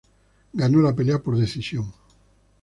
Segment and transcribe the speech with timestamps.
[0.53, 1.93] Ganó la pelea por decisión.